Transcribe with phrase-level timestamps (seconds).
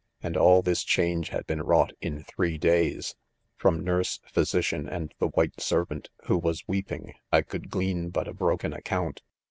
[0.23, 3.13] And all this change had been wrought in three days!"
[3.59, 8.27] From nurse, physician, and the white ser vant, who was weeping, I 'could' glean but
[8.27, 9.21] a broken account.